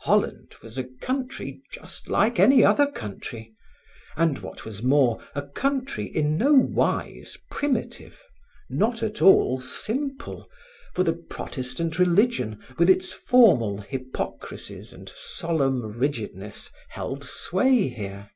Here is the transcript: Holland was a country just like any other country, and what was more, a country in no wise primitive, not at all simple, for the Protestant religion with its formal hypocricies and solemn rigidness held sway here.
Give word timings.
Holland 0.00 0.56
was 0.64 0.78
a 0.78 0.82
country 1.00 1.62
just 1.70 2.08
like 2.08 2.40
any 2.40 2.64
other 2.64 2.90
country, 2.90 3.54
and 4.16 4.36
what 4.40 4.64
was 4.64 4.82
more, 4.82 5.22
a 5.32 5.42
country 5.46 6.06
in 6.06 6.36
no 6.36 6.54
wise 6.54 7.38
primitive, 7.52 8.20
not 8.68 9.00
at 9.04 9.22
all 9.22 9.60
simple, 9.60 10.50
for 10.96 11.04
the 11.04 11.12
Protestant 11.12 12.00
religion 12.00 12.58
with 12.78 12.90
its 12.90 13.12
formal 13.12 13.78
hypocricies 13.80 14.92
and 14.92 15.08
solemn 15.14 15.96
rigidness 15.96 16.72
held 16.88 17.22
sway 17.22 17.88
here. 17.88 18.30